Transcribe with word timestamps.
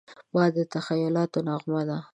باد 0.33 0.51
د 0.55 0.59
تخیلاتو 0.73 1.39
نغمه 1.47 1.81
ده 1.89 1.97